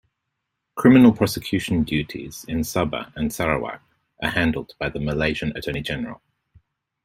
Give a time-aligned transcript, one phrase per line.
[0.73, 3.83] Criminal prosecution duties in Sabah and Sarawak
[4.23, 5.93] are handled by the Malaysian A-G.